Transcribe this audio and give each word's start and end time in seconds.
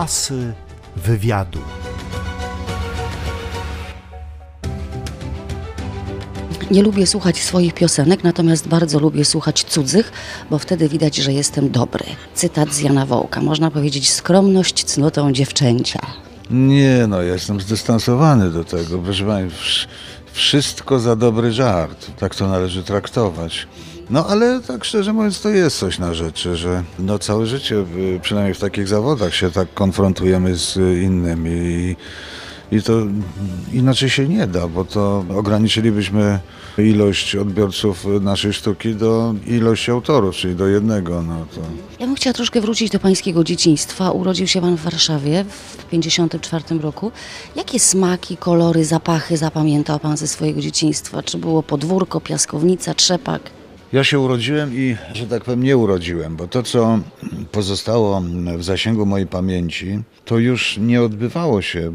Asy 0.00 0.52
wywiadu. 0.96 1.58
Nie 6.70 6.82
lubię 6.82 7.06
słuchać 7.06 7.38
swoich 7.38 7.74
piosenek, 7.74 8.24
natomiast 8.24 8.68
bardzo 8.68 8.98
lubię 8.98 9.24
słuchać 9.24 9.64
cudzych, 9.64 10.12
bo 10.50 10.58
wtedy 10.58 10.88
widać, 10.88 11.16
że 11.16 11.32
jestem 11.32 11.70
dobry. 11.70 12.04
Cytat 12.34 12.72
z 12.72 12.80
Jana 12.80 13.06
Wołka. 13.06 13.40
Można 13.40 13.70
powiedzieć 13.70 14.10
skromność 14.12 14.84
cnotą 14.84 15.32
dziewczęcia. 15.32 16.00
Nie, 16.50 17.04
no 17.08 17.22
ja 17.22 17.32
jestem 17.32 17.60
zdystansowany 17.60 18.50
do 18.50 18.64
tego. 18.64 18.98
Proszę 18.98 19.24
Pani, 19.26 19.50
wsz- 19.50 19.86
wszystko 20.32 20.98
za 20.98 21.16
dobry 21.16 21.52
żart. 21.52 22.06
Tak 22.18 22.34
to 22.34 22.48
należy 22.48 22.82
traktować. 22.84 23.66
No 24.10 24.26
ale 24.26 24.60
tak 24.60 24.84
szczerze 24.84 25.12
mówiąc, 25.12 25.40
to 25.40 25.48
jest 25.48 25.78
coś 25.78 25.98
na 25.98 26.14
rzeczy, 26.14 26.56
że 26.56 26.84
no 26.98 27.18
całe 27.18 27.46
życie, 27.46 27.84
przynajmniej 28.22 28.54
w 28.54 28.58
takich 28.58 28.88
zawodach 28.88 29.34
się 29.34 29.50
tak 29.50 29.74
konfrontujemy 29.74 30.56
z 30.56 30.76
innymi 31.02 31.50
i, 31.50 31.96
i 32.76 32.82
to 32.82 32.92
inaczej 33.72 34.10
się 34.10 34.28
nie 34.28 34.46
da, 34.46 34.68
bo 34.68 34.84
to 34.84 35.24
ograniczylibyśmy 35.36 36.38
ilość 36.78 37.36
odbiorców 37.36 38.06
naszej 38.20 38.52
sztuki 38.52 38.94
do 38.94 39.34
ilości 39.46 39.90
autorów, 39.90 40.36
czyli 40.36 40.54
do 40.54 40.66
jednego. 40.66 41.22
No 41.22 41.46
to... 41.54 41.60
Ja 42.00 42.06
bym 42.06 42.14
chciała 42.14 42.34
troszkę 42.34 42.60
wrócić 42.60 42.90
do 42.90 42.98
pańskiego 42.98 43.44
dzieciństwa. 43.44 44.10
Urodził 44.10 44.46
się 44.46 44.60
pan 44.60 44.76
w 44.76 44.82
Warszawie 44.82 45.44
w 45.44 45.76
1954 45.90 46.80
roku. 46.80 47.12
Jakie 47.56 47.80
smaki, 47.80 48.36
kolory, 48.36 48.84
zapachy 48.84 49.36
zapamiętał 49.36 49.98
pan 49.98 50.16
ze 50.16 50.28
swojego 50.28 50.60
dzieciństwa? 50.60 51.22
Czy 51.22 51.38
było 51.38 51.62
podwórko, 51.62 52.20
piaskownica, 52.20 52.94
trzepak? 52.94 53.59
Ja 53.92 54.04
się 54.04 54.18
urodziłem 54.18 54.74
i, 54.74 54.96
że 55.12 55.26
tak 55.26 55.44
powiem, 55.44 55.62
nie 55.62 55.76
urodziłem, 55.76 56.36
bo 56.36 56.48
to, 56.48 56.62
co 56.62 56.98
pozostało 57.52 58.22
w 58.58 58.64
zasięgu 58.64 59.06
mojej 59.06 59.26
pamięci, 59.26 60.02
to 60.24 60.38
już 60.38 60.78
nie 60.78 61.02
odbywało 61.02 61.62
się. 61.62 61.92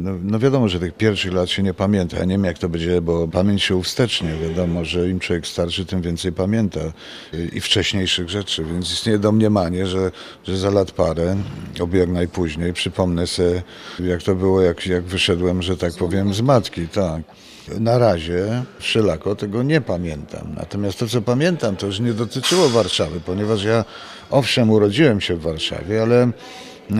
No, 0.00 0.10
no 0.22 0.38
wiadomo, 0.38 0.68
że 0.68 0.80
tych 0.80 0.94
pierwszych 0.94 1.32
lat 1.32 1.50
się 1.50 1.62
nie 1.62 1.74
pamięta. 1.74 2.18
Ja 2.18 2.24
nie 2.24 2.34
wiem, 2.34 2.44
jak 2.44 2.58
to 2.58 2.68
będzie, 2.68 3.00
bo 3.00 3.28
pamięć 3.28 3.62
się 3.62 3.76
uwstecznie. 3.76 4.28
Wiadomo, 4.48 4.84
że 4.84 5.10
im 5.10 5.20
człowiek 5.20 5.46
starszy, 5.46 5.86
tym 5.86 6.02
więcej 6.02 6.32
pamięta 6.32 6.80
i 7.52 7.60
wcześniejszych 7.60 8.30
rzeczy, 8.30 8.64
więc 8.64 8.92
istnieje 8.92 9.18
domniemanie, 9.18 9.86
że, 9.86 10.10
że 10.44 10.58
za 10.58 10.70
lat 10.70 10.92
parę, 10.92 11.36
oby 11.80 11.98
jak 11.98 12.08
najpóźniej, 12.08 12.72
przypomnę 12.72 13.26
sobie, 13.26 13.62
jak 14.00 14.22
to 14.22 14.34
było, 14.34 14.60
jak, 14.60 14.86
jak 14.86 15.04
wyszedłem, 15.04 15.62
że 15.62 15.76
tak 15.76 15.94
powiem, 15.94 16.34
z 16.34 16.40
matki, 16.40 16.88
tak. 16.88 17.22
Na 17.78 17.98
razie 17.98 18.62
wszelako 18.78 19.36
tego 19.36 19.62
nie 19.62 19.80
pamiętam. 19.80 20.54
Natomiast 20.56 20.98
to, 20.98 21.06
co 21.06 21.22
pamiętam, 21.22 21.76
to 21.76 21.86
już 21.86 22.00
nie 22.00 22.12
dotyczyło 22.12 22.68
Warszawy, 22.68 23.20
ponieważ 23.20 23.64
ja 23.64 23.84
owszem 24.30 24.70
urodziłem 24.70 25.20
się 25.20 25.36
w 25.36 25.40
Warszawie, 25.40 26.02
ale 26.02 26.30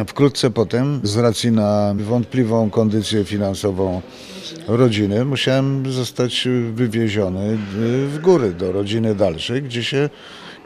wkrótce 0.06 0.50
potem, 0.50 1.00
z 1.02 1.16
racji 1.16 1.52
na 1.52 1.94
wątpliwą 1.98 2.70
kondycję 2.70 3.24
finansową 3.24 4.02
rodziny, 4.68 5.24
musiałem 5.24 5.92
zostać 5.92 6.48
wywieziony 6.72 7.58
w 8.06 8.18
góry 8.22 8.52
do 8.52 8.72
rodziny 8.72 9.14
dalszej, 9.14 9.62
gdzie 9.62 9.84
się 9.84 10.10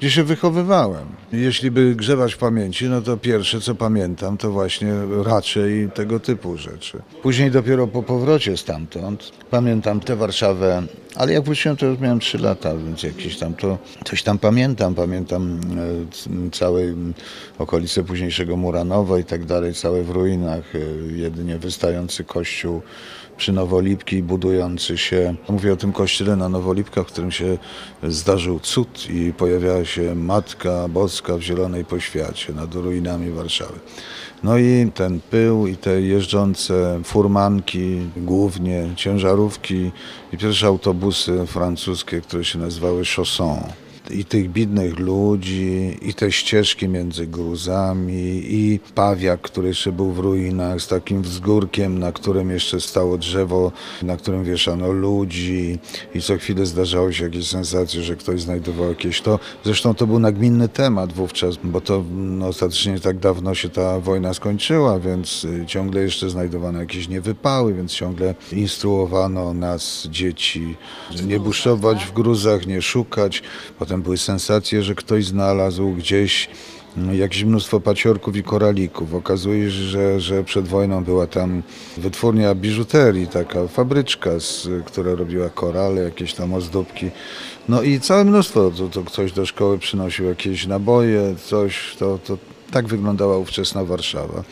gdzie 0.05 0.11
się 0.11 0.25
wychowywałem. 0.25 1.07
Jeśli 1.33 1.71
by 1.71 1.95
grzebać 1.95 2.35
w 2.35 2.39
pamięci, 2.39 2.89
no 2.89 3.03
to 3.03 3.17
pierwsze 3.17 3.61
co 3.61 3.75
pamiętam 3.75 4.37
to 4.37 4.51
właśnie 4.51 4.93
raczej 5.25 5.91
tego 5.95 6.21
typu 6.21 6.57
rzeczy. 6.57 7.03
Później 7.23 7.51
dopiero 7.51 7.87
po 7.87 8.03
powrocie 8.03 8.57
stamtąd 8.57 9.33
pamiętam 9.51 10.01
tę 10.01 10.17
Warszawę, 10.17 10.83
ale 11.17 11.33
jak 11.33 11.43
wróciłem 11.45 11.77
to 11.77 11.87
już 11.87 11.99
miałem 11.99 12.21
3 12.21 12.39
lata, 12.39 12.77
więc 12.77 13.03
jakieś 13.03 13.37
tam 13.39 13.55
to 13.55 13.79
coś 14.05 14.23
tam 14.23 14.39
pamiętam. 14.39 14.95
Pamiętam 14.95 15.61
e, 16.09 16.13
c- 16.13 16.31
całej 16.53 16.95
okolice 17.59 18.05
późniejszego 18.05 18.57
Muranowa 18.57 19.19
i 19.19 19.25
tak 19.25 19.45
dalej, 19.45 19.75
całe 19.75 20.03
w 20.03 20.11
ruinach, 20.11 20.75
e, 20.75 20.79
jedynie 21.17 21.59
wystający 21.59 22.25
kościół 22.25 22.83
przy 23.37 23.53
Nowolipki 23.53 24.23
budujący 24.23 24.99
się. 24.99 25.35
Mówię 25.49 25.73
o 25.73 25.77
tym 25.77 25.93
kościele 25.93 26.37
na 26.37 26.49
Nowolipkach, 26.49 27.07
w 27.07 27.13
którym 27.13 27.31
się 27.31 27.59
zdarzył 28.03 28.61
cud 28.61 29.11
i 29.11 29.33
pojawiała 29.33 29.85
się 29.85 30.15
Matka 30.15 30.89
Boska 30.89 31.37
w 31.37 31.41
zielonej 31.41 31.85
poświacie 31.85 32.53
nad 32.53 32.75
ruinami 32.75 33.31
Warszawy. 33.31 33.79
No 34.45 34.59
i 34.59 34.91
ten 34.95 35.21
pył 35.31 35.67
i 35.67 35.77
te 35.77 36.01
jeżdżące 36.01 37.01
furmanki, 37.05 38.11
głównie 38.17 38.91
ciężarówki 38.97 39.91
i 40.33 40.39
pierwsze 40.39 40.67
autobusy 40.67 41.47
francuskie, 41.47 42.21
które 42.21 42.45
się 42.45 42.59
nazywały 42.59 43.05
chausson 43.05 43.59
i 44.11 44.25
tych 44.25 44.51
bidnych 44.51 44.99
ludzi, 44.99 45.99
i 46.03 46.15
te 46.15 46.33
ścieżki 46.33 46.89
między 46.89 47.27
gruzami, 47.27 48.43
i 48.45 48.81
pawiak, 48.95 49.41
który 49.41 49.69
jeszcze 49.69 49.93
był 49.93 50.13
w 50.13 50.19
ruinach, 50.19 50.81
z 50.81 50.89
takim 50.89 51.23
wzgórkiem, 51.23 51.99
na 51.99 52.13
którym 52.13 52.51
jeszcze 52.51 52.81
stało 52.81 53.19
drzewo, 53.19 53.73
na 54.03 54.17
którym 54.17 54.45
wieszano 54.45 54.93
ludzi, 54.93 55.79
i 56.15 56.23
co 56.23 56.37
chwilę 56.37 56.67
zdarzały 56.67 57.15
się 57.15 57.25
jakieś 57.25 57.49
sensacje, 57.49 58.03
że 58.03 58.17
ktoś 58.17 58.43
znajdował 58.43 58.89
jakieś 58.89 59.21
to. 59.21 59.39
Zresztą 59.65 59.95
to 59.95 60.07
był 60.07 60.19
nagminny 60.19 60.69
temat 60.69 61.13
wówczas, 61.13 61.57
bo 61.65 61.81
to 61.81 62.05
no, 62.15 62.47
ostatecznie 62.47 62.93
nie 62.93 63.01
tak 63.01 63.19
dawno 63.19 63.55
się 63.55 63.69
ta 63.69 64.01
wojna 64.01 64.35
skończyła, 64.35 65.01
więc 65.01 65.45
y, 65.45 65.65
ciągle 65.67 66.01
jeszcze 66.01 66.31
znajdowano 66.31 66.81
jakieś 66.81 67.09
niewypały, 67.09 67.75
więc 67.75 67.93
ciągle 67.93 68.35
instruowano 68.53 69.55
nas, 69.55 70.09
dzieci, 70.11 70.77
nie 71.27 71.41
buszować 71.41 72.05
w 72.05 72.13
gruzach, 72.13 72.67
nie 72.67 72.83
szukać. 72.83 73.43
Potem 73.79 73.94
były 74.03 74.19
sensacje, 74.19 74.83
że 74.83 74.95
ktoś 74.95 75.25
znalazł 75.25 75.93
gdzieś 75.93 76.49
mm, 76.97 77.15
jakieś 77.15 77.45
mnóstwo 77.45 77.81
paciorków 77.81 78.37
i 78.37 78.43
koralików. 78.43 79.15
Okazuje 79.15 79.71
się, 79.71 79.77
że, 79.77 80.21
że 80.21 80.45
przed 80.45 80.69
wojną 80.69 81.05
była 81.05 81.27
tam 81.27 81.63
wytwórnia 81.97 82.55
biżuterii, 82.55 83.27
taka 83.27 83.69
fabryczka, 83.69 84.31
z, 84.41 84.69
która 84.85 85.15
robiła 85.15 85.49
korale, 85.49 86.03
jakieś 86.03 86.35
tam 86.35 86.55
ozdóbki. 86.55 87.11
No 87.69 87.83
i 87.83 88.01
całe 88.01 88.25
mnóstwo, 88.25 88.71
to, 88.71 88.89
to 88.89 89.03
ktoś 89.03 89.33
do 89.33 89.47
szkoły 89.47 89.79
przynosił 89.79 90.25
jakieś 90.25 90.67
naboje, 90.67 91.35
coś, 91.49 91.97
to, 91.99 92.19
to 92.19 92.39
tak 92.75 92.87
wyglądała 92.87 93.39
ówczesna 93.39 93.85
Warszawa. 93.85 94.45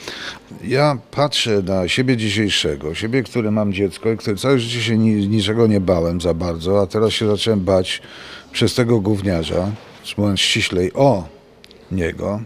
Ja 0.65 0.99
patrzę 1.11 1.63
na 1.63 1.89
siebie 1.89 2.17
dzisiejszego, 2.17 2.95
siebie, 2.95 3.23
który 3.23 3.51
mam 3.51 3.73
dziecko 3.73 4.13
i 4.13 4.17
który 4.17 4.37
całe 4.37 4.59
życie 4.59 4.83
się 4.83 4.99
ni, 4.99 5.29
niczego 5.29 5.67
nie 5.67 5.81
bałem 5.81 6.21
za 6.21 6.35
bardzo, 6.35 6.83
a 6.83 6.87
teraz 6.87 7.13
się 7.13 7.27
zacząłem 7.27 7.61
bać 7.61 8.03
przez 8.53 8.75
tego 8.75 9.01
gówniarza, 9.01 9.71
mówiąc 10.17 10.41
ściślej 10.41 10.93
o 10.93 11.29
niego, 11.91 12.41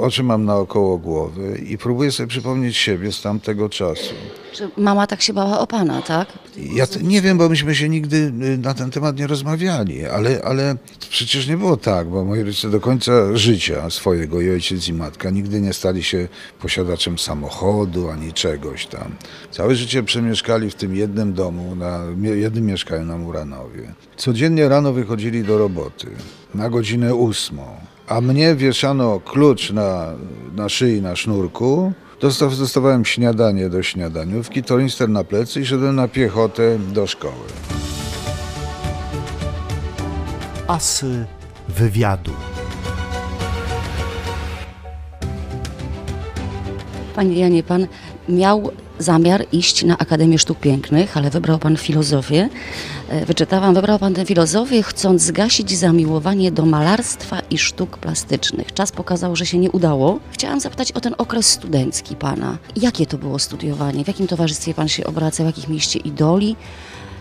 oczy 0.00 0.22
mam 0.22 0.44
naokoło 0.44 0.98
głowy 0.98 1.62
i 1.68 1.78
próbuję 1.78 2.12
sobie 2.12 2.26
przypomnieć 2.26 2.76
siebie 2.76 3.12
z 3.12 3.22
tamtego 3.22 3.68
czasu. 3.68 4.14
Że 4.58 4.68
mama 4.76 5.06
tak 5.06 5.22
się 5.22 5.32
bała 5.32 5.58
o 5.58 5.66
pana, 5.66 6.02
tak? 6.02 6.28
Ja 6.56 6.86
nie 7.02 7.22
wiem, 7.22 7.38
bo 7.38 7.48
myśmy 7.48 7.74
się 7.74 7.88
nigdy 7.88 8.16
y, 8.16 8.58
na 8.58 8.74
ten 8.74 8.90
temat 8.90 9.18
nie 9.18 9.26
rozmawiali, 9.26 10.06
ale, 10.06 10.42
ale 10.44 10.76
przecież 11.10 11.48
nie 11.48 11.56
było 11.56 11.76
tak, 11.76 12.08
bo 12.08 12.24
moi 12.24 12.42
rodzice 12.42 12.70
do 12.70 12.80
końca 12.80 13.36
życia 13.36 13.90
swojego 13.90 14.40
i 14.40 14.50
ojciec 14.50 14.88
i 14.88 14.92
matka 14.92 15.30
nigdy 15.30 15.60
nie 15.60 15.72
stali 15.72 16.02
się 16.02 16.28
posiadaczem 16.60 17.18
samochodu 17.18 18.10
ani 18.10 18.32
czegoś 18.32 18.86
tam. 18.86 19.14
Całe 19.50 19.74
życie 19.74 20.02
przemieszkali 20.02 20.70
w 20.70 20.74
tym 20.74 20.96
jednym 20.96 21.32
domu, 21.32 21.76
na 21.76 22.00
jednym 22.22 22.66
mieszkaniu 22.66 23.04
na 23.04 23.18
Muranowie. 23.18 23.94
Codziennie 24.16 24.68
rano 24.68 24.92
wychodzili 24.92 25.44
do 25.44 25.58
roboty 25.58 26.06
na 26.54 26.70
godzinę 26.70 27.14
ósmą, 27.14 27.66
a 28.08 28.20
mnie 28.20 28.54
wieszano 28.54 29.20
klucz 29.20 29.72
na, 29.72 30.14
na 30.56 30.68
szyi, 30.68 31.02
na 31.02 31.16
sznurku, 31.16 31.92
dostawałem 32.58 33.04
śniadanie 33.04 33.68
do 33.68 33.82
śniadaniówki, 33.82 34.62
tornister 34.62 35.08
na 35.08 35.24
plecy 35.24 35.60
i 35.60 35.66
szedłem 35.66 35.96
na 35.96 36.08
piechotę 36.08 36.78
do 36.78 37.06
szkoły. 37.06 37.44
Asy 40.68 41.26
wywiadu. 41.68 42.32
Panie 47.14 47.38
Janie, 47.38 47.62
pan 47.62 47.86
miał 48.28 48.70
zamiar 48.98 49.46
iść 49.52 49.84
na 49.84 49.98
Akademię 49.98 50.38
Sztuk 50.38 50.58
Pięknych, 50.58 51.16
ale 51.16 51.30
wybrał 51.30 51.58
pan 51.58 51.76
filozofię. 51.76 52.48
E, 53.08 53.26
Wyczytałam, 53.26 53.74
wybrał 53.74 53.98
pan 53.98 54.14
tę 54.14 54.24
filozofię, 54.26 54.82
chcąc 54.82 55.22
zgasić 55.22 55.78
zamiłowanie 55.78 56.52
do 56.52 56.66
malarstwa 56.66 57.40
i 57.50 57.58
sztuk 57.58 57.98
plastycznych. 57.98 58.72
Czas 58.74 58.92
pokazał, 58.92 59.36
że 59.36 59.46
się 59.46 59.58
nie 59.58 59.70
udało. 59.70 60.18
Chciałam 60.32 60.60
zapytać 60.60 60.92
o 60.92 61.00
ten 61.00 61.14
okres 61.18 61.46
studencki 61.46 62.16
pana. 62.16 62.58
Jakie 62.76 63.06
to 63.06 63.18
było 63.18 63.38
studiowanie? 63.38 64.04
W 64.04 64.08
jakim 64.08 64.26
towarzystwie 64.26 64.74
pan 64.74 64.88
się 64.88 65.04
obracał? 65.06 65.46
Jakich 65.46 65.68
mieście 65.68 65.98
idoli? 65.98 66.56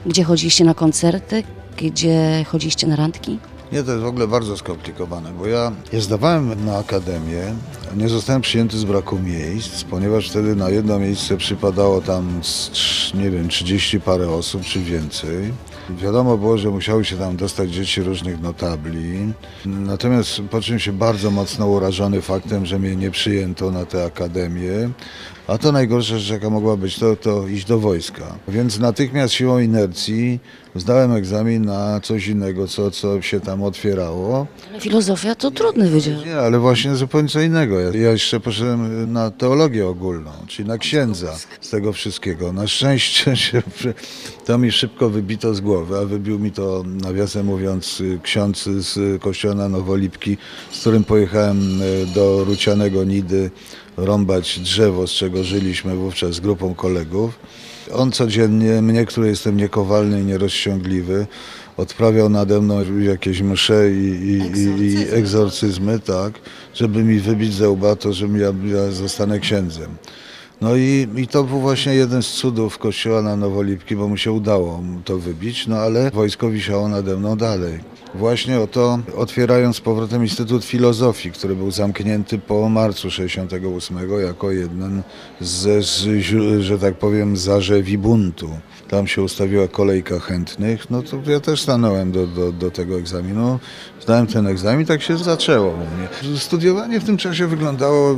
Gdzie 0.06 0.24
chodziliście 0.24 0.66
na 0.66 0.74
koncerty? 0.74 1.44
Gdzie 1.78 2.46
chodziliście 2.48 2.88
na 2.88 2.96
randki? 2.96 3.40
Nie, 3.74 3.84
to 3.84 3.92
jest 3.92 4.04
w 4.04 4.08
ogóle 4.08 4.28
bardzo 4.28 4.58
skomplikowane, 4.58 5.32
bo 5.32 5.48
ja 5.48 5.72
je 5.94 6.02
zdawałem 6.02 6.66
na 6.66 6.78
akademię, 6.78 7.42
nie 7.98 8.10
zostałem 8.10 8.42
przyjęty 8.42 8.78
z 8.78 8.84
braku 8.84 9.20
miejsc, 9.20 9.84
ponieważ 9.84 10.30
wtedy 10.30 10.56
na 10.56 10.70
jedno 10.70 11.00
miejsce 11.00 11.38
przypadało 11.38 12.02
tam, 12.02 12.42
nie 13.14 13.30
wiem, 13.32 13.50
30 13.50 14.00
parę 14.00 14.30
osób 14.30 14.62
czy 14.62 14.80
więcej. 14.80 15.54
Wiadomo 15.90 16.38
było, 16.38 16.58
że 16.58 16.70
musiały 16.70 17.06
się 17.06 17.18
tam 17.18 17.38
dostać 17.38 17.70
dzieci 17.70 18.02
różnych 18.02 18.42
notabli. 18.42 19.34
Natomiast 19.66 20.42
poczułem 20.52 20.80
się 20.80 20.92
bardzo 20.92 21.32
mocno 21.32 21.68
urażony 21.68 22.22
faktem, 22.22 22.66
że 22.66 22.80
mnie 22.80 22.96
nie 22.96 23.12
przyjęto 23.12 23.72
na 23.72 23.86
tę 23.86 24.06
akademię. 24.06 24.90
A 25.48 25.58
to 25.58 25.72
najgorsza 25.72 26.18
rzecz, 26.18 26.30
jaka 26.30 26.50
mogła 26.50 26.78
być, 26.78 27.00
to, 27.00 27.16
to 27.16 27.48
iść 27.48 27.66
do 27.66 27.80
wojska. 27.80 28.36
Więc 28.48 28.80
natychmiast 28.80 29.34
siłą 29.34 29.60
inercji 29.60 30.40
zdałem 30.76 31.12
egzamin 31.12 31.66
na 31.66 32.00
coś 32.00 32.28
innego, 32.28 32.68
co, 32.68 32.92
co 32.92 33.22
się 33.22 33.40
tam 33.40 33.64
otwierało. 33.64 34.48
Ale 34.70 34.80
filozofia 34.80 35.36
to 35.36 35.52
trudny 35.52 35.90
wydział. 35.90 36.26
Nie, 36.26 36.38
ale 36.38 36.60
właśnie 36.60 36.96
zupełnie 36.96 37.30
co 37.30 37.42
innego. 37.42 37.80
Ja, 37.80 37.90
ja 37.90 38.12
jeszcze 38.12 38.40
poszedłem 38.40 39.14
na 39.14 39.32
teologię 39.32 39.88
ogólną, 39.88 40.32
czyli 40.48 40.68
na 40.68 40.78
księdza 40.78 41.36
z 41.62 41.70
tego 41.70 41.94
wszystkiego. 41.94 42.54
Na 42.54 42.68
szczęście 42.68 43.36
się, 43.44 43.64
to 44.46 44.58
mi 44.58 44.72
szybko 44.72 45.10
wybito 45.10 45.56
z 45.56 45.62
głowy, 45.62 45.98
a 45.98 46.06
wybił 46.06 46.40
mi 46.40 46.52
to, 46.52 46.84
nawiasem 46.86 47.46
mówiąc, 47.46 48.04
ksiądz 48.24 48.64
z 48.64 49.22
kościoła 49.22 49.56
na 49.56 49.70
Nowolipki, 49.70 50.38
z 50.72 50.80
którym 50.80 51.04
pojechałem 51.04 51.82
e, 51.82 52.06
do 52.06 52.44
Rucianego 52.44 53.04
Nidy 53.04 53.52
rąbać 53.98 54.60
drzewo, 54.60 55.08
z 55.08 55.12
czego 55.12 55.44
żyliśmy 55.44 55.96
wówczas 55.96 56.36
z 56.36 56.40
grupą 56.40 56.76
kolegów. 56.76 57.40
On 57.92 58.12
codziennie, 58.12 58.82
mnie, 58.82 59.06
który 59.06 59.28
jestem 59.28 59.58
niekowalny 59.58 60.22
i 60.22 60.26
nierozciągliwy, 60.26 61.28
odprawiał 61.78 62.30
nade 62.30 62.62
mną 62.62 63.00
jakieś 63.00 63.42
msze 63.42 63.92
i, 63.92 63.96
i, 63.96 64.60
i, 64.60 64.94
i 64.94 64.98
egzorcyzmy, 65.10 66.00
tak, 66.00 66.34
żeby 66.74 67.04
mi 67.04 67.20
wybić 67.20 67.54
ze 67.54 67.70
łba 67.70 67.96
to, 67.96 68.14
że 68.14 68.28
ja, 68.28 68.54
ja 68.78 68.92
zostanę 68.92 69.40
księdzem. 69.40 69.90
No 70.64 70.76
i, 70.76 71.08
i 71.16 71.28
to 71.28 71.44
był 71.44 71.60
właśnie 71.60 71.96
jeden 71.96 72.24
z 72.24 72.28
cudów 72.28 72.78
kościoła 72.78 73.22
na 73.22 73.36
Nowolipki, 73.36 73.96
bo 73.96 74.08
mu 74.08 74.18
się 74.18 74.32
udało 74.32 74.84
to 75.06 75.18
wybić, 75.18 75.68
no 75.68 75.78
ale 75.78 76.12
wojsko 76.12 76.50
wisiało 76.50 76.88
nade 76.88 77.18
mną 77.18 77.36
dalej. 77.38 77.80
Właśnie 78.16 78.60
oto 78.60 79.00
otwierając 79.16 79.76
z 79.76 79.82
powrotem 79.82 80.24
Instytut 80.24 80.66
Filozofii, 80.66 81.32
który 81.32 81.56
był 81.56 81.72
zamknięty 81.72 82.40
po 82.40 82.70
marcu 82.70 83.12
68 83.12 83.98
jako 84.22 84.52
jeden 84.52 85.04
z, 85.42 85.86
z 85.86 86.64
że 86.64 86.80
tak 86.80 86.96
powiem, 86.96 87.38
zarzewi 87.38 87.98
buntu. 87.98 88.50
Tam 88.90 89.08
się 89.08 89.22
ustawiła 89.22 89.68
kolejka 89.68 90.20
chętnych, 90.20 90.90
no 90.90 91.02
to 91.02 91.32
ja 91.32 91.40
też 91.40 91.62
stanąłem 91.62 92.12
do, 92.12 92.28
do, 92.28 92.52
do 92.52 92.72
tego 92.72 92.98
egzaminu. 92.98 93.60
Zdałem 94.02 94.28
ten 94.28 94.48
egzamin, 94.48 94.86
tak 94.86 95.02
się 95.02 95.18
zaczęło 95.18 95.70
u 95.70 95.78
mnie. 95.78 96.38
Studiowanie 96.40 97.00
w 97.00 97.04
tym 97.04 97.18
czasie 97.18 97.48
wyglądało... 97.48 98.18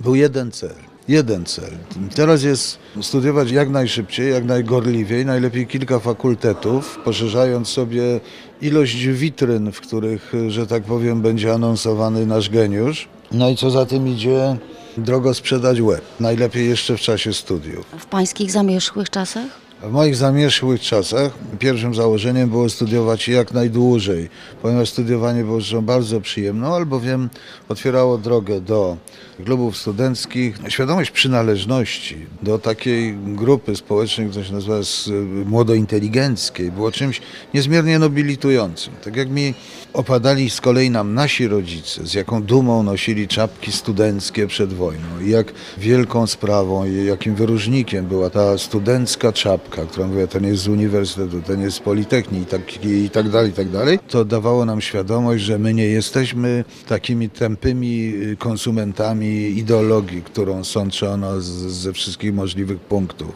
Był 0.00 0.14
jeden 0.14 0.50
cel. 0.50 0.87
Jeden 1.08 1.44
cel. 1.44 1.70
Teraz 2.14 2.42
jest 2.42 2.78
studiować 3.02 3.50
jak 3.50 3.70
najszybciej, 3.70 4.32
jak 4.32 4.44
najgorliwiej, 4.44 5.26
najlepiej 5.26 5.66
kilka 5.66 5.98
fakultetów, 5.98 6.98
poszerzając 7.04 7.68
sobie 7.68 8.20
ilość 8.62 9.06
witryn, 9.06 9.72
w 9.72 9.80
których, 9.80 10.32
że 10.48 10.66
tak 10.66 10.82
powiem, 10.82 11.22
będzie 11.22 11.52
anonsowany 11.52 12.26
nasz 12.26 12.50
geniusz. 12.50 13.08
No 13.32 13.50
i 13.50 13.56
co 13.56 13.70
za 13.70 13.86
tym 13.86 14.08
idzie, 14.08 14.56
drogo 14.96 15.34
sprzedać 15.34 15.80
łeb. 15.80 16.02
Najlepiej 16.20 16.68
jeszcze 16.68 16.96
w 16.96 17.00
czasie 17.00 17.32
studiów. 17.34 17.86
W 17.98 18.06
pańskich 18.06 18.50
zamierzchłych 18.50 19.10
czasach? 19.10 19.67
W 19.82 19.90
moich 19.90 20.16
zamierzchłych 20.16 20.80
czasach 20.80 21.32
pierwszym 21.58 21.94
założeniem 21.94 22.50
było 22.50 22.68
studiować 22.68 23.28
jak 23.28 23.52
najdłużej, 23.52 24.28
ponieważ 24.62 24.88
studiowanie 24.88 25.44
było 25.44 25.60
rzeczą 25.60 25.82
bardzo 25.82 26.20
przyjemną, 26.20 26.74
albowiem 26.74 27.28
otwierało 27.68 28.18
drogę 28.18 28.60
do 28.60 28.96
klubów 29.44 29.76
studenckich. 29.76 30.58
Świadomość 30.68 31.10
przynależności 31.10 32.16
do 32.42 32.58
takiej 32.58 33.14
grupy 33.14 33.76
społecznej, 33.76 34.28
która 34.28 34.44
się 34.44 34.52
nazywa 34.52 34.76
s- 34.78 35.10
młodointeligenckiej, 35.46 36.70
było 36.72 36.92
czymś 36.92 37.20
niezmiernie 37.54 37.98
nobilitującym. 37.98 38.92
Tak 39.04 39.16
jak 39.16 39.30
mi 39.30 39.54
opadali 39.92 40.50
z 40.50 40.60
kolei 40.60 40.90
nam 40.90 41.14
nasi 41.14 41.48
rodzice, 41.48 42.06
z 42.06 42.14
jaką 42.14 42.42
dumą 42.42 42.82
nosili 42.82 43.28
czapki 43.28 43.72
studenckie 43.72 44.46
przed 44.46 44.72
wojną 44.72 45.06
i 45.26 45.30
jak 45.30 45.52
wielką 45.78 46.26
sprawą 46.26 46.84
i 46.86 47.04
jakim 47.04 47.34
wyróżnikiem 47.34 48.06
była 48.06 48.30
ta 48.30 48.58
studencka 48.58 49.32
czapka, 49.32 49.67
która 49.70 50.06
mówiła, 50.06 50.26
ten 50.26 50.44
jest 50.44 50.62
z 50.62 50.68
uniwersytetu, 50.68 51.42
ten 51.42 51.60
jest 51.60 51.76
z 51.76 51.80
Politechniki 51.80 52.42
i 52.42 52.46
tak, 52.46 52.84
i 52.84 53.10
tak 53.10 53.28
dalej, 53.28 53.50
i 53.50 53.52
tak 53.52 53.70
dalej, 53.70 53.98
to 54.08 54.24
dawało 54.24 54.64
nam 54.64 54.80
świadomość, 54.80 55.44
że 55.44 55.58
my 55.58 55.74
nie 55.74 55.86
jesteśmy 55.86 56.64
takimi 56.88 57.30
tępymi 57.30 58.12
y, 58.14 58.36
konsumentami 58.36 59.58
ideologii, 59.58 60.22
którą 60.22 60.64
sączono 60.64 61.40
z, 61.40 61.46
ze 61.72 61.92
wszystkich 61.92 62.34
możliwych 62.34 62.80
punktów. 62.80 63.32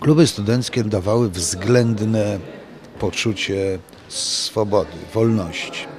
Kluby 0.00 0.26
studenckie 0.26 0.84
dawały 0.84 1.30
względne 1.30 2.38
poczucie 2.98 3.78
swobody, 4.08 4.96
wolności. 5.14 5.89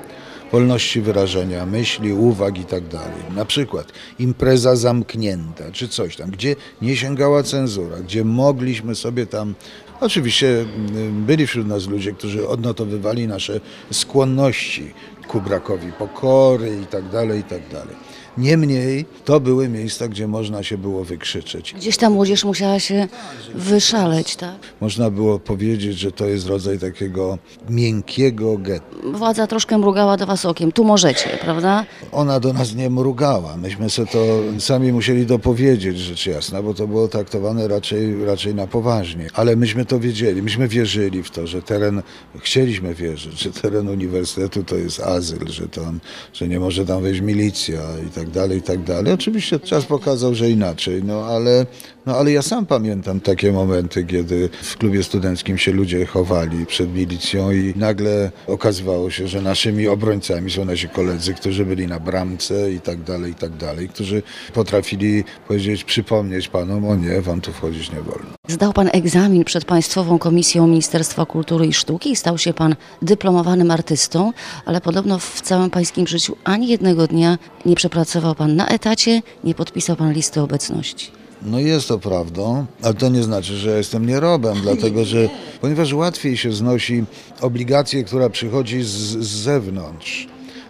Wolności 0.52 1.02
wyrażenia 1.02 1.66
myśli, 1.66 2.14
uwag 2.14 2.58
i 2.58 2.66
tak 2.66 2.88
dalej. 2.88 3.24
Na 3.36 3.46
przykład 3.46 3.92
impreza 4.20 4.76
zamknięta 4.76 5.64
czy 5.72 5.88
coś 5.88 6.16
tam, 6.16 6.32
gdzie 6.32 6.56
nie 6.82 6.96
sięgała 6.96 7.44
cenzura, 7.44 7.98
gdzie 7.98 8.26
mogliśmy 8.26 8.96
sobie 8.96 9.26
tam. 9.26 9.56
Oczywiście 10.02 10.48
mm, 10.48 11.26
byli 11.26 11.48
wśród 11.48 11.68
nas 11.68 11.88
ludzie, 11.88 12.12
którzy 12.12 12.48
odnotowywali 12.48 13.28
nasze 13.28 13.60
skłonności 13.92 14.94
ku 15.28 15.42
brakowi 15.42 15.92
pokory 15.92 16.80
i 16.84 16.86
tak 16.86 17.10
dalej, 17.10 17.40
i 17.40 17.44
tak 17.44 17.70
dalej. 17.72 17.96
Niemniej 18.38 19.06
to 19.26 19.40
były 19.40 19.70
miejsca, 19.70 20.08
gdzie 20.08 20.28
można 20.28 20.64
się 20.64 20.78
było 20.78 21.04
wykrzyczeć. 21.04 21.74
Gdzieś 21.74 21.98
ta 21.98 22.10
młodzież 22.10 22.46
musiała 22.46 22.80
się 22.80 23.08
wyszaleć, 23.56 24.36
tak? 24.36 24.56
Można 24.82 25.10
było 25.10 25.40
powiedzieć, 25.40 26.00
że 26.00 26.12
to 26.12 26.26
jest 26.26 26.48
rodzaj 26.48 26.80
takiego 26.80 27.38
miękkiego 27.70 28.58
getta. 28.58 28.86
Władza 29.14 29.48
troszkę 29.48 29.78
mrugała 29.78 30.18
do 30.18 30.26
was 30.26 30.46
okiem. 30.46 30.72
Tu 30.72 30.84
możecie, 30.84 31.38
prawda? 31.42 31.86
Ona 32.12 32.40
do 32.40 32.54
nas 32.54 32.76
nie 32.76 32.90
mrugała. 32.90 33.58
Myśmy 33.58 33.90
sobie 33.90 34.12
to 34.12 34.20
sami 34.60 34.94
musieli 34.94 35.26
dopowiedzieć, 35.26 36.00
rzecz 36.00 36.26
jasna, 36.26 36.62
bo 36.62 36.74
to 36.74 36.88
było 36.88 37.08
traktowane 37.08 37.68
raczej, 37.68 38.26
raczej 38.26 38.56
na 38.56 38.68
poważnie. 38.68 39.28
Ale 39.34 39.56
myśmy 39.56 39.86
to 39.86 40.00
wiedzieli, 40.00 40.42
myśmy 40.42 40.68
wierzyli 40.68 41.24
w 41.24 41.32
to, 41.32 41.48
że 41.48 41.62
teren, 41.62 42.02
chcieliśmy 42.40 42.94
wierzyć, 42.96 43.40
że 43.40 43.52
teren 43.52 43.90
uniwersytetu 43.90 44.64
to 44.64 44.76
jest 44.76 45.00
azyl, 45.00 45.48
że, 45.48 45.68
tam, 45.68 46.00
że 46.34 46.48
nie 46.48 46.60
może 46.60 46.86
tam 46.86 47.02
wejść 47.04 47.22
milicja 47.22 47.80
i 48.08 48.10
tak 48.10 48.21
dalej, 48.30 48.58
i 48.58 48.62
tak 48.62 48.84
dalej. 48.84 49.14
Oczywiście 49.14 49.60
czas 49.60 49.86
pokazał, 49.86 50.36
że 50.36 50.50
inaczej, 50.50 51.04
no 51.04 51.26
ale, 51.26 51.66
no 52.06 52.16
ale 52.16 52.32
ja 52.32 52.42
sam 52.42 52.66
pamiętam 52.66 53.20
takie 53.20 53.52
momenty, 53.52 54.06
kiedy 54.06 54.50
w 54.64 54.78
klubie 54.78 55.04
studenckim 55.04 55.58
się 55.58 55.72
ludzie 55.72 56.06
chowali 56.06 56.66
przed 56.66 56.94
milicją 56.94 57.52
i 57.52 57.74
nagle 57.76 58.32
okazywało 58.48 59.10
się, 59.10 59.28
że 59.28 59.42
naszymi 59.42 59.88
obrońcami 59.88 60.52
są 60.52 60.66
nasi 60.66 60.90
koledzy, 60.90 61.34
którzy 61.34 61.66
byli 61.66 61.88
na 61.88 62.00
bramce 62.00 62.72
i 62.72 62.80
tak 62.80 63.04
dalej, 63.04 63.32
i 63.32 63.36
tak 63.36 63.58
dalej, 63.58 63.90
którzy 63.90 64.24
potrafili 64.54 65.24
powiedzieć, 65.48 65.84
przypomnieć 65.84 66.48
panom, 66.48 66.86
o 66.86 66.96
nie, 66.96 67.22
wam 67.22 67.42
tu 67.42 67.54
wchodzić 67.54 67.92
nie 67.92 68.02
wolno. 68.02 68.30
Zdał 68.48 68.74
pan 68.74 68.90
egzamin 68.94 69.44
przed 69.44 69.66
Państwową 69.66 70.20
Komisją 70.20 70.68
Ministerstwa 70.68 71.26
Kultury 71.26 71.66
i 71.66 71.74
Sztuki 71.74 72.12
i 72.12 72.16
stał 72.16 72.38
się 72.38 72.54
pan 72.54 72.76
dyplomowanym 73.02 73.72
artystą, 73.72 74.32
ale 74.66 74.82
podobno 74.82 75.20
w 75.20 75.42
całym 75.42 75.70
pańskim 75.70 76.08
życiu 76.08 76.38
ani 76.44 76.68
jednego 76.68 77.08
dnia 77.08 77.38
nie 77.66 77.76
przepracował 77.76 78.36
pan 78.36 78.56
na 78.56 78.68
etacie, 78.68 79.22
nie 79.44 79.56
podpisał 79.56 79.96
pan 79.96 80.14
listy 80.14 80.42
obecności. 80.42 81.21
No 81.42 81.60
jest 81.60 81.88
to 81.88 82.00
prawdą, 82.00 82.66
ale 82.82 82.94
to 82.94 83.10
nie 83.10 83.24
znaczy, 83.24 83.58
że 83.58 83.78
jestem 83.78 84.06
nierobem, 84.06 84.62
dlatego 84.64 85.06
że 85.06 85.30
ponieważ 85.62 85.94
łatwiej 85.94 86.38
się 86.38 86.52
znosi 86.52 87.04
obligację, 87.42 88.04
która 88.04 88.30
przychodzi 88.30 88.84
z, 88.84 88.88
z 88.88 89.28
zewnątrz. 89.28 90.28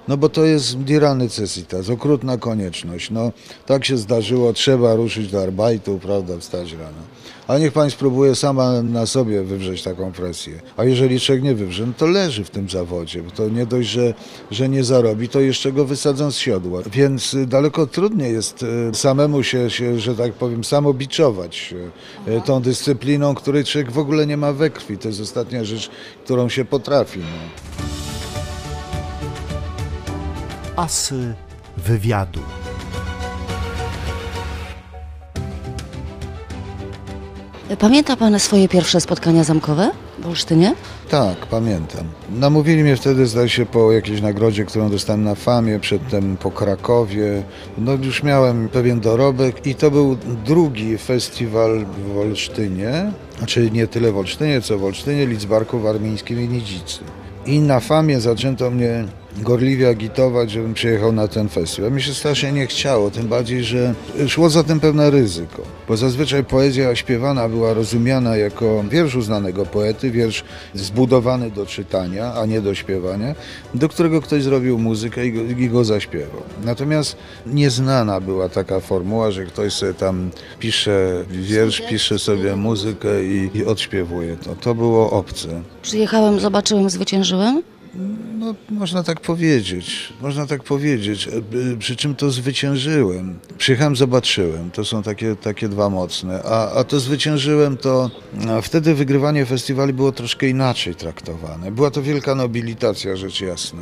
No 0.07 0.17
bo 0.17 0.29
to 0.29 0.45
jest 0.45 0.77
dira 0.77 1.15
necessitas, 1.15 1.89
okrutna 1.89 2.37
konieczność. 2.37 3.11
No 3.11 3.31
tak 3.65 3.85
się 3.85 3.97
zdarzyło, 3.97 4.53
trzeba 4.53 4.95
ruszyć 4.95 5.31
do 5.31 5.41
arbeitu, 5.41 5.99
prawda, 6.01 6.37
wstać 6.37 6.71
rano. 6.71 7.01
A 7.47 7.57
niech 7.57 7.73
pani 7.73 7.91
spróbuje 7.91 8.35
sama 8.35 8.81
na 8.81 9.05
sobie 9.05 9.43
wywrzeć 9.43 9.83
taką 9.83 10.11
presję. 10.11 10.61
A 10.77 10.83
jeżeli 10.83 11.19
człowiek 11.19 11.43
nie 11.43 11.55
wywrze, 11.55 11.85
no 11.85 11.93
to 11.97 12.07
leży 12.07 12.43
w 12.43 12.49
tym 12.49 12.69
zawodzie, 12.69 13.23
bo 13.23 13.31
to 13.31 13.49
nie 13.49 13.65
dość, 13.65 13.89
że, 13.89 14.13
że 14.51 14.69
nie 14.69 14.83
zarobi, 14.83 15.29
to 15.29 15.39
jeszcze 15.39 15.71
go 15.71 15.85
wysadzą 15.85 16.31
z 16.31 16.37
siodła. 16.37 16.81
Więc 16.91 17.33
y, 17.33 17.47
daleko 17.47 17.87
trudniej 17.87 18.33
jest 18.33 18.63
y, 18.63 18.95
samemu 18.95 19.43
się, 19.43 19.69
się 19.69 19.99
że 19.99 20.15
tak 20.15 20.33
powiem, 20.33 20.63
samobiczować 20.63 21.73
y, 22.27 22.41
tą 22.45 22.61
dyscypliną, 22.61 23.35
której 23.35 23.63
człowiek 23.63 23.91
w 23.91 23.99
ogóle 23.99 24.27
nie 24.27 24.37
ma 24.37 24.53
we 24.53 24.69
krwi. 24.69 24.97
To 24.97 25.07
jest 25.07 25.21
ostatnia 25.21 25.63
rzecz, 25.63 25.89
którą 26.23 26.49
się 26.49 26.65
potrafi. 26.65 27.19
No. 27.19 28.00
Asy 30.75 31.33
wywiadu. 31.77 32.39
Pamięta 37.79 38.17
pan 38.17 38.39
swoje 38.39 38.67
pierwsze 38.67 39.01
spotkania 39.01 39.43
zamkowe? 39.43 39.91
W 40.19 40.27
Olsztynie? 40.27 40.75
Tak, 41.09 41.37
pamiętam. 41.37 42.07
Namówili 42.29 42.83
mnie 42.83 42.95
wtedy, 42.95 43.25
zdaje 43.25 43.49
się, 43.49 43.65
po 43.65 43.91
jakiejś 43.91 44.21
nagrodzie, 44.21 44.65
którą 44.65 44.89
dostałem 44.89 45.23
na 45.23 45.35
Famie, 45.35 45.79
przedtem 45.79 46.37
po 46.37 46.51
Krakowie. 46.51 47.43
No 47.77 47.93
już 47.93 48.23
miałem 48.23 48.69
pewien 48.69 48.99
dorobek 48.99 49.67
i 49.67 49.75
to 49.75 49.91
był 49.91 50.17
drugi 50.45 50.97
festiwal 50.97 51.85
w 51.85 52.17
Olsztynie, 52.17 53.11
znaczy 53.37 53.71
nie 53.71 53.87
tyle 53.87 54.11
w 54.11 54.17
Olsztynie, 54.17 54.61
co 54.61 54.77
w 54.79 54.83
Olsztynie, 54.83 55.25
Lidzbarku, 55.27 55.79
Warmińskim 55.79 56.41
i 56.41 56.47
Nidzicy. 56.47 56.99
I 57.45 57.59
na 57.59 57.79
Famie 57.79 58.19
zaczęto 58.19 58.71
mnie 58.71 59.05
gorliwie 59.37 59.89
agitować, 59.89 60.51
żebym 60.51 60.73
przyjechał 60.73 61.11
na 61.11 61.27
ten 61.27 61.49
festiwal. 61.49 61.91
Mi 61.91 62.01
się 62.01 62.13
strasznie 62.13 62.51
nie 62.51 62.67
chciało, 62.67 63.11
tym 63.11 63.27
bardziej, 63.27 63.63
że 63.63 63.93
szło 64.27 64.49
za 64.49 64.63
tym 64.63 64.79
pewne 64.79 65.09
ryzyko. 65.09 65.63
Bo 65.87 65.97
zazwyczaj 65.97 66.43
poezja 66.43 66.95
śpiewana 66.95 67.49
była 67.49 67.73
rozumiana 67.73 68.37
jako 68.37 68.83
wiersz 68.89 69.15
uznanego 69.15 69.65
poety, 69.65 70.11
wiersz 70.11 70.43
zbudowany 70.73 71.51
do 71.51 71.65
czytania, 71.65 72.33
a 72.33 72.45
nie 72.45 72.61
do 72.61 72.75
śpiewania, 72.75 73.35
do 73.73 73.89
którego 73.89 74.21
ktoś 74.21 74.43
zrobił 74.43 74.77
muzykę 74.77 75.25
i 75.25 75.33
go, 75.33 75.41
i 75.41 75.69
go 75.69 75.83
zaśpiewał. 75.83 76.41
Natomiast 76.63 77.17
nieznana 77.45 78.21
była 78.21 78.49
taka 78.49 78.79
formuła, 78.79 79.31
że 79.31 79.45
ktoś 79.45 79.73
sobie 79.73 79.93
tam 79.93 80.31
pisze 80.59 81.25
wiersz, 81.29 81.81
pisze 81.89 82.19
sobie 82.19 82.55
muzykę 82.55 83.25
i, 83.25 83.49
i 83.53 83.65
odśpiewuje 83.65 84.37
to. 84.37 84.55
To 84.55 84.75
było 84.75 85.11
obce. 85.11 85.61
Przyjechałem, 85.81 86.39
zobaczyłem, 86.39 86.89
zwyciężyłem. 86.89 87.63
No, 88.39 88.55
można 88.69 89.03
tak 89.03 89.19
powiedzieć, 89.19 90.13
można 90.21 90.47
tak 90.47 90.63
powiedzieć, 90.63 91.27
E, 91.27 91.77
przy 91.77 91.95
czym 91.95 92.15
to 92.15 92.31
zwyciężyłem. 92.31 93.39
Przyjechałem, 93.57 93.95
zobaczyłem, 93.95 94.71
to 94.71 94.85
są 94.85 95.03
takie, 95.03 95.35
takie 95.35 95.69
dwa 95.69 95.89
mocne, 95.89 96.43
a, 96.43 96.71
a 96.71 96.83
to 96.83 96.99
zwyciężyłem 96.99 97.77
to, 97.77 98.11
wtedy 98.61 98.95
wygrywanie 98.95 99.45
festiwali 99.45 99.93
było 99.93 100.11
troszkę 100.11 100.47
inaczej 100.47 100.95
traktowane. 100.95 101.71
Była 101.71 101.91
to 101.91 102.01
wielka 102.01 102.35
nobilitacja, 102.35 103.15
rzecz 103.15 103.41
jasna, 103.41 103.81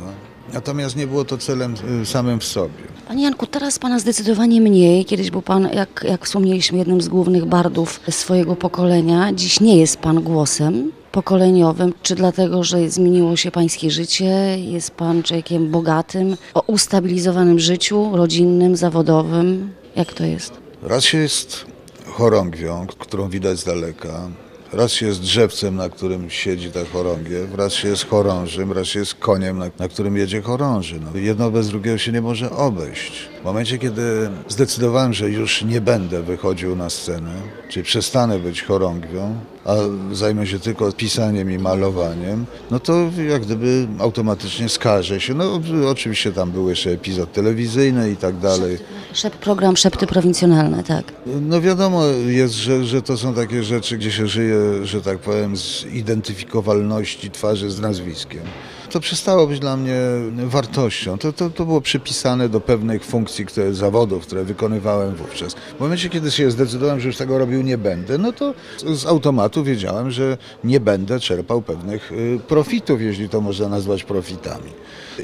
natomiast 0.52 0.96
nie 0.96 1.06
było 1.06 1.24
to 1.24 1.38
celem 1.38 1.74
y, 2.02 2.06
samym 2.06 2.40
w 2.40 2.44
sobie. 2.44 2.84
Panie 3.08 3.22
Janku, 3.22 3.46
teraz 3.46 3.78
Pana 3.78 3.98
zdecydowanie 3.98 4.60
mniej. 4.60 5.04
Kiedyś 5.04 5.30
był 5.30 5.42
Pan, 5.42 5.68
jak, 5.74 6.04
jak 6.08 6.24
wspomnieliśmy, 6.24 6.78
jednym 6.78 7.00
z 7.00 7.08
głównych 7.08 7.44
bardów 7.44 8.00
swojego 8.10 8.56
pokolenia. 8.56 9.32
Dziś 9.32 9.60
nie 9.60 9.76
jest 9.76 9.96
Pan 9.96 10.22
głosem 10.22 10.92
pokoleniowym. 11.12 11.92
Czy 12.02 12.14
dlatego, 12.14 12.64
że 12.64 12.90
zmieniło 12.90 13.36
się 13.36 13.50
Pańskie 13.50 13.90
życie? 13.90 14.58
Jest 14.58 14.90
Pan 14.90 15.22
człowiekiem 15.22 15.70
bogatym, 15.70 16.36
o 16.54 16.60
ustabilizowanym 16.60 17.58
życiu, 17.58 18.16
rodzinnym, 18.16 18.76
zawodowym? 18.76 19.72
Jak 19.96 20.12
to 20.12 20.24
jest? 20.24 20.52
Raz 20.82 21.04
się 21.04 21.18
jest 21.18 21.64
chorągwią, 22.06 22.86
którą 22.98 23.28
widać 23.28 23.58
z 23.58 23.64
daleka. 23.64 24.28
Raz 24.72 24.92
się 24.92 25.06
jest 25.06 25.20
drzewcem, 25.20 25.76
na 25.76 25.88
którym 25.88 26.30
siedzi 26.30 26.70
ta 26.70 26.80
chorągiew, 26.92 27.54
raz 27.54 27.72
się 27.72 27.88
jest 27.88 28.06
chorążym, 28.08 28.72
raz 28.72 28.86
się 28.86 28.98
jest 28.98 29.14
koniem, 29.14 29.58
na, 29.58 29.70
na 29.78 29.88
którym 29.88 30.16
jedzie 30.16 30.42
chorąży. 30.42 31.00
No, 31.00 31.20
jedno 31.20 31.50
bez 31.50 31.68
drugiego 31.68 31.98
się 31.98 32.12
nie 32.12 32.22
może 32.22 32.50
obejść. 32.50 33.29
W 33.40 33.44
momencie, 33.44 33.78
kiedy 33.78 34.30
zdecydowałem, 34.48 35.12
że 35.12 35.30
już 35.30 35.64
nie 35.64 35.80
będę 35.80 36.22
wychodził 36.22 36.76
na 36.76 36.90
scenę, 36.90 37.30
czyli 37.68 37.84
przestanę 37.84 38.38
być 38.38 38.62
chorągwią, 38.62 39.34
a 39.64 39.74
zajmę 40.12 40.46
się 40.46 40.58
tylko 40.58 40.92
pisaniem 40.92 41.50
i 41.50 41.58
malowaniem, 41.58 42.46
no 42.70 42.80
to 42.80 43.10
jak 43.28 43.42
gdyby 43.42 43.86
automatycznie 43.98 44.68
skażę 44.68 45.20
się. 45.20 45.34
No 45.34 45.60
oczywiście 45.88 46.32
tam 46.32 46.50
był 46.50 46.68
jeszcze 46.68 46.90
epizod 46.90 47.32
telewizyjny 47.32 48.10
i 48.10 48.16
tak 48.16 48.38
dalej. 48.38 48.78
Szep, 49.12 49.36
program 49.36 49.76
Szepty 49.76 50.06
Prowincjonalne, 50.06 50.84
tak. 50.84 51.04
No 51.40 51.60
wiadomo 51.60 52.04
jest, 52.26 52.54
że, 52.54 52.84
że 52.84 53.02
to 53.02 53.16
są 53.16 53.34
takie 53.34 53.64
rzeczy, 53.64 53.98
gdzie 53.98 54.12
się 54.12 54.26
żyje, 54.26 54.86
że 54.86 55.02
tak 55.02 55.18
powiem, 55.18 55.56
z 55.56 55.84
identyfikowalności 55.92 57.30
twarzy 57.30 57.70
z 57.70 57.80
nazwiskiem. 57.80 58.42
To 58.90 59.00
przestało 59.00 59.46
być 59.46 59.60
dla 59.60 59.76
mnie 59.76 59.96
wartością. 60.36 61.18
To, 61.18 61.32
to, 61.32 61.50
to 61.50 61.64
było 61.64 61.80
przypisane 61.80 62.48
do 62.48 62.60
pewnych 62.60 63.04
funkcji, 63.04 63.46
które, 63.46 63.74
zawodów, 63.74 64.26
które 64.26 64.44
wykonywałem 64.44 65.14
wówczas. 65.14 65.54
W 65.54 65.80
momencie, 65.80 66.08
kiedy 66.08 66.30
się 66.30 66.50
zdecydowałem, 66.50 67.00
że 67.00 67.06
już 67.06 67.16
tego 67.16 67.38
robił 67.38 67.62
nie 67.62 67.78
będę, 67.78 68.18
no 68.18 68.32
to 68.32 68.54
z 68.94 69.06
automatu 69.06 69.64
wiedziałem, 69.64 70.10
że 70.10 70.38
nie 70.64 70.80
będę 70.80 71.20
czerpał 71.20 71.62
pewnych 71.62 72.12
y, 72.12 72.40
profitów, 72.48 73.00
jeśli 73.02 73.28
to 73.28 73.40
można 73.40 73.68
nazwać 73.68 74.04
profitami. 74.04 74.70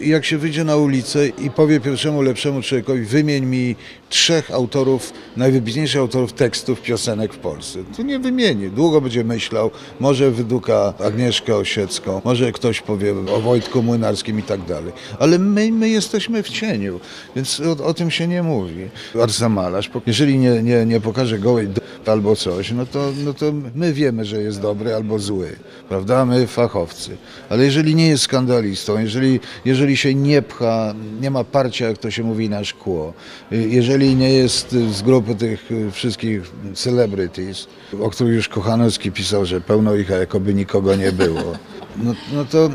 Jak 0.01 0.25
się 0.25 0.39
wyjdzie 0.39 0.65
na 0.65 0.77
ulicę 0.77 1.29
i 1.29 1.51
powie 1.51 1.81
pierwszemu 1.81 2.23
lepszemu 2.23 2.63
człowiekowi, 2.63 3.01
wymień 3.01 3.47
mi 3.47 3.77
trzech 4.09 4.51
autorów, 4.51 5.13
najwybitniejszych 5.37 6.01
autorów 6.01 6.33
tekstów 6.33 6.83
piosenek 6.83 7.35
w 7.35 7.39
Polsce, 7.39 7.79
to 7.97 8.03
nie 8.03 8.19
wymieni. 8.19 8.71
Długo 8.71 9.01
będzie 9.01 9.25
myślał, 9.25 9.71
może 10.01 10.31
wyduka 10.31 10.95
Agnieszkę 11.05 11.57
Osiecką, 11.57 12.21
może 12.25 12.53
ktoś 12.53 12.81
powie 12.81 13.15
o 13.35 13.41
Wojtku 13.57 13.83
Młynarskim 13.83 14.39
i 14.39 14.43
tak 14.43 14.65
dalej. 14.65 14.93
Ale 15.19 15.39
my, 15.39 15.73
my 15.73 15.89
jesteśmy 15.89 16.43
w 16.43 16.49
cieniu, 16.49 17.01
więc 17.37 17.61
o, 17.61 17.85
o 17.85 17.95
tym 17.95 18.11
się 18.11 18.29
nie 18.29 18.43
mówi. 18.43 18.89
Arcymalarz, 19.23 19.89
po- 19.89 20.01
jeżeli 20.07 20.39
nie, 20.39 20.63
nie, 20.63 20.87
nie 20.87 21.01
pokaże 21.01 21.39
gołej 21.39 21.69
albo 22.07 22.37
coś, 22.37 22.73
no 22.73 22.87
to, 22.87 23.13
no 23.25 23.35
to 23.35 23.47
my 23.75 23.93
wiemy, 23.93 24.25
że 24.25 24.43
jest 24.43 24.61
dobry 24.61 24.95
albo 24.95 25.19
zły, 25.19 25.57
prawda? 25.89 26.25
My 26.25 26.47
fachowcy. 26.47 27.17
Ale 27.49 27.65
jeżeli 27.65 27.95
nie 27.95 28.09
jest 28.09 28.23
skandalistą, 28.25 28.99
jeżeli, 28.99 29.41
jeżeli 29.65 29.97
się 29.97 30.15
nie 30.15 30.43
pcha, 30.43 30.95
nie 31.21 31.31
ma 31.31 31.45
parcia, 31.45 31.89
jak 31.89 31.99
to 31.99 32.11
się 32.11 32.23
mówi, 32.23 32.49
na 32.49 32.65
szkło, 32.65 33.13
y, 33.53 33.69
jeżeli 33.71 34.15
nie 34.17 34.33
jest 34.33 34.73
z 34.73 35.03
grupy 35.03 35.35
tych 35.35 35.71
y, 35.73 35.91
wszystkich 35.91 36.43
celebrities, 36.75 37.67
o 38.03 38.11
których 38.11 38.35
już 38.35 38.49
Kochanowski 38.49 39.13
pisał, 39.13 39.47
że 39.47 39.61
pełno 39.61 39.95
ich, 39.95 40.11
a 40.13 40.17
jakoby 40.17 40.55
nikogo 40.55 40.95
nie 40.97 41.13
było, 41.13 41.59
no, 42.03 42.15
no 42.33 42.45
to, 42.45 42.71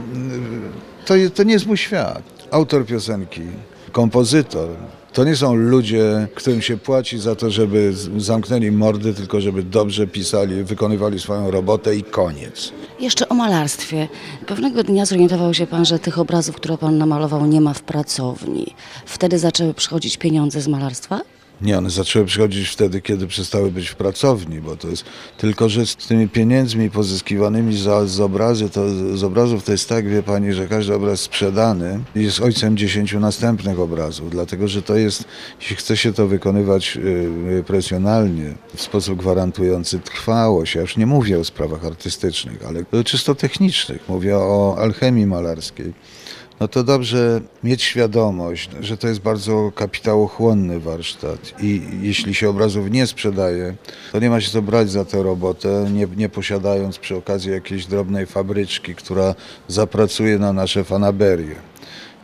to, 1.05 1.13
to 1.35 1.43
nie 1.43 1.53
jest 1.53 1.65
mój 1.65 1.77
świat. 1.77 2.23
Autor 2.51 2.85
piosenki, 2.85 3.41
kompozytor, 3.91 4.69
to 5.13 5.23
nie 5.23 5.35
są 5.35 5.55
ludzie, 5.55 6.27
którym 6.35 6.61
się 6.61 6.77
płaci 6.77 7.19
za 7.19 7.35
to, 7.35 7.51
żeby 7.51 7.93
zamknęli 8.17 8.71
mordy, 8.71 9.13
tylko 9.13 9.41
żeby 9.41 9.63
dobrze 9.63 10.07
pisali, 10.07 10.63
wykonywali 10.63 11.19
swoją 11.19 11.51
robotę 11.51 11.95
i 11.95 12.03
koniec. 12.03 12.71
Jeszcze 12.99 13.29
o 13.29 13.35
malarstwie. 13.35 14.07
Pewnego 14.47 14.83
dnia 14.83 15.05
zorientował 15.05 15.53
się 15.53 15.67
Pan, 15.67 15.85
że 15.85 15.99
tych 15.99 16.19
obrazów, 16.19 16.55
które 16.55 16.77
Pan 16.77 16.97
namalował, 16.97 17.45
nie 17.45 17.61
ma 17.61 17.73
w 17.73 17.81
pracowni. 17.81 18.75
Wtedy 19.05 19.39
zaczęły 19.39 19.73
przychodzić 19.73 20.17
pieniądze 20.17 20.61
z 20.61 20.67
malarstwa? 20.67 21.21
Nie, 21.61 21.77
one 21.77 21.89
zaczęły 21.89 22.25
przychodzić 22.25 22.69
wtedy, 22.69 23.01
kiedy 23.01 23.27
przestały 23.27 23.71
być 23.71 23.89
w 23.89 23.95
pracowni, 23.95 24.61
bo 24.61 24.75
to 24.75 24.87
jest 24.87 25.05
tylko, 25.37 25.69
że 25.69 25.85
z 25.85 25.95
tymi 25.95 26.29
pieniędzmi 26.29 26.89
pozyskiwanymi 26.89 27.77
za, 27.77 28.05
z, 28.05 28.19
obrazy, 28.19 28.69
to, 28.69 28.89
z 29.17 29.23
obrazów 29.23 29.63
to 29.63 29.71
jest 29.71 29.89
tak, 29.89 30.09
wie 30.09 30.23
pani, 30.23 30.53
że 30.53 30.67
każdy 30.67 30.95
obraz 30.95 31.19
sprzedany 31.19 31.99
jest 32.15 32.41
ojcem 32.41 32.77
dziesięciu 32.77 33.19
następnych 33.19 33.79
obrazów, 33.79 34.29
dlatego 34.29 34.67
że 34.67 34.81
to 34.81 34.95
jest, 34.95 35.23
jeśli 35.59 35.75
chce 35.75 35.97
się 35.97 36.13
to 36.13 36.27
wykonywać 36.27 36.97
y, 36.97 37.63
profesjonalnie, 37.67 38.53
w 38.75 38.81
sposób 38.81 39.19
gwarantujący 39.19 39.99
trwałość, 39.99 40.75
ja 40.75 40.81
już 40.81 40.97
nie 40.97 41.05
mówię 41.05 41.39
o 41.39 41.43
sprawach 41.43 41.85
artystycznych, 41.85 42.65
ale 42.67 43.03
czysto 43.03 43.35
technicznych, 43.35 44.09
mówię 44.09 44.37
o 44.37 44.75
alchemii 44.79 45.25
malarskiej 45.25 45.93
no 46.61 46.67
to 46.67 46.83
dobrze 46.83 47.41
mieć 47.63 47.83
świadomość, 47.83 48.69
że 48.79 48.97
to 48.97 49.07
jest 49.07 49.19
bardzo 49.19 49.71
kapitałochłonny 49.75 50.79
warsztat 50.79 51.53
i 51.63 51.81
jeśli 52.01 52.33
się 52.33 52.49
obrazów 52.49 52.91
nie 52.91 53.07
sprzedaje, 53.07 53.75
to 54.11 54.19
nie 54.19 54.29
ma 54.29 54.41
się 54.41 54.51
co 54.51 54.61
brać 54.61 54.91
za 54.91 55.05
tę 55.05 55.23
robotę, 55.23 55.87
nie, 55.93 56.07
nie 56.17 56.29
posiadając 56.29 56.99
przy 56.99 57.15
okazji 57.15 57.51
jakiejś 57.51 57.85
drobnej 57.85 58.25
fabryczki, 58.25 58.95
która 58.95 59.35
zapracuje 59.67 60.39
na 60.39 60.53
nasze 60.53 60.83
fanaberie. 60.83 61.55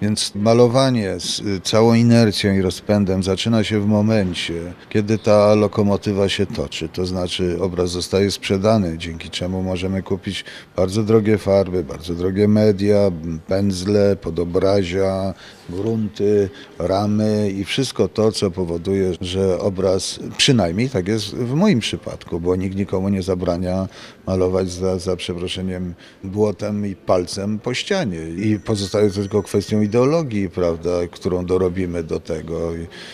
Więc 0.02 0.36
malowanie 0.36 1.20
z 1.20 1.40
y, 1.40 1.62
całą 1.62 1.94
inercją 1.94 2.54
i 2.54 2.62
rozpędem 2.62 3.24
zaczyna 3.24 3.64
się 3.64 3.80
w 3.80 3.86
momencie, 3.86 4.54
kiedy 4.90 5.18
ta 5.18 5.56
lokomotywa 5.56 6.30
się 6.30 6.46
toczy. 6.46 6.90
To 6.90 7.06
znaczy 7.06 7.58
obraz 7.62 7.90
zostaje 7.90 8.32
sprzedany, 8.32 8.98
dzięki 8.98 9.30
czemu 9.30 9.64
możemy 9.64 10.04
kupić 10.04 10.46
bardzo 10.76 11.04
drogie 11.04 11.38
farby, 11.38 11.84
bardzo 11.84 12.14
drogie 12.14 12.48
media, 12.48 13.12
pędzle, 13.48 14.16
podobrazia, 14.16 15.34
grunty, 15.70 16.50
ramy 16.80 17.52
i 17.52 17.64
wszystko 17.64 18.08
to, 18.08 18.32
co 18.32 18.52
powoduje, 18.52 19.14
że 19.22 19.60
obraz, 19.60 20.20
przynajmniej 20.38 20.90
tak 20.90 21.08
jest 21.08 21.36
w 21.36 21.54
moim 21.54 21.80
przypadku, 21.80 22.40
bo 22.40 22.56
nikt 22.56 22.76
nikomu 22.76 23.10
nie 23.10 23.22
zabrania 23.22 23.88
malować 24.28 24.72
za, 24.72 25.00
za 25.00 25.16
przeproszeniem 25.16 25.94
błotem 26.24 26.86
i 26.86 26.96
palcem 26.96 27.60
po 27.60 27.74
ścianie. 27.74 28.20
I 28.30 28.60
pozostaje 28.60 29.10
to 29.10 29.16
tylko 29.16 29.44
kwestią 29.44 29.82
ideologii, 29.82 30.50
prawda, 30.50 30.90
którą 31.12 31.46
dorobimy 31.46 32.04
do 32.04 32.20
tego. 32.20 32.72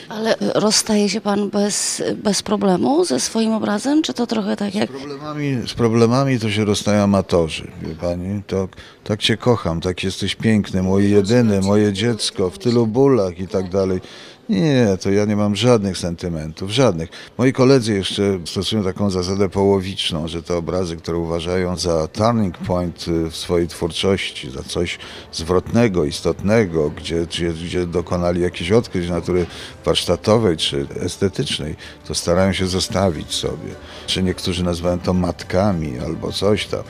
Ale 0.10 0.36
rozstaje 0.56 1.10
się 1.10 1.22
Pan 1.22 1.50
bez, 1.50 2.04
bez 2.24 2.44
problemu 2.44 3.06
ze 3.06 3.20
swoim 3.20 3.52
obrazem? 3.52 4.02
Czy 4.02 4.14
to 4.14 4.28
trochę 4.28 4.56
tak 4.56 4.76
jak... 4.76 4.90
Z 4.90 4.94
problemami, 4.94 5.58
z 5.68 5.74
problemami 5.74 6.40
to 6.40 6.52
się 6.52 6.66
rozstają 6.66 7.04
amatorzy, 7.04 7.72
wie 7.82 7.96
pani. 7.96 8.44
To, 8.48 8.68
tak 9.04 9.20
cię 9.20 9.38
kocham, 9.38 9.82
tak 9.82 10.04
jesteś 10.04 10.36
piękny, 10.36 10.84
mój 10.84 11.12
jedyny, 11.12 11.62
moje 11.62 11.94
dziecko, 11.94 12.50
w 12.50 12.58
tylu 12.58 12.88
bólach 12.88 13.40
i 13.40 13.48
tak 13.48 13.70
dalej. 13.70 14.02
Nie, 14.50 14.98
to 15.02 15.12
ja 15.12 15.26
nie 15.26 15.36
mam 15.36 15.56
żadnych 15.56 15.98
sentymentów, 15.98 16.72
żadnych. 16.72 17.10
Moi 17.38 17.54
koledzy 17.54 17.94
jeszcze 17.94 18.40
stosują 18.46 18.84
taką 18.84 19.10
zasadę 19.10 19.50
połowiczną, 19.50 20.28
że 20.28 20.44
te 20.44 20.56
obrazy, 20.56 20.98
które 20.98 21.18
uważają 21.18 21.78
za 21.78 22.08
turning 22.08 22.58
point 22.58 23.08
y, 23.08 23.30
w 23.30 23.36
swojej 23.36 23.68
twórczości, 23.68 24.52
za 24.52 24.64
coś 24.64 25.00
zwrotnego, 25.32 26.06
istotnego, 26.06 26.90
gdzie, 26.90 27.26
gdzie, 27.26 27.54
gdzie 27.54 27.88
dokonali 27.88 28.42
jakichś 28.42 28.72
odkryć 28.72 29.10
natury 29.10 29.46
warsztatowej 29.86 30.58
czy 30.58 30.88
estetycznej, 31.00 31.76
to 32.08 32.16
starają 32.16 32.54
się 32.54 32.68
zostawić 32.68 33.34
sobie. 33.34 33.76
Czy 34.08 34.24
niektórzy 34.24 34.64
nazywają 34.64 35.00
to 35.00 35.14
matkami 35.14 36.00
albo 36.00 36.32
coś 36.32 36.66
tam. 36.66 36.84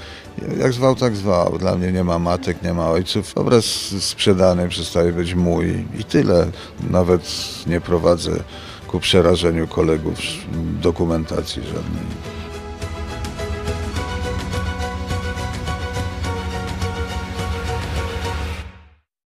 Jak 0.60 0.74
zwał, 0.74 0.96
tak 0.96 1.16
zwał. 1.16 1.58
Dla 1.60 1.76
mnie 1.76 1.92
nie 1.92 2.04
ma 2.04 2.20
matek, 2.20 2.64
nie 2.64 2.74
ma 2.74 2.90
ojców. 2.90 3.38
Obraz 3.38 3.66
sprzedany 4.00 4.70
przestaje 4.70 5.12
być 5.12 5.34
mój 5.34 5.86
i 6.00 6.04
tyle. 6.04 6.48
Nawet 6.90 7.22
nie 7.68 7.82
prowadzę 7.82 8.32
ku 8.88 9.00
przerażeniu 9.00 9.68
kolegów 9.68 10.18
dokumentacji 10.82 11.64
żadnej. 11.64 12.33